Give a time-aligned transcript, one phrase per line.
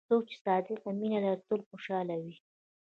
[0.09, 2.35] څوک چې صادق مینه لري، تل خوشحال وي.